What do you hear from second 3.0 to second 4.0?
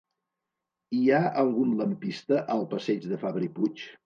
de Fabra i Puig?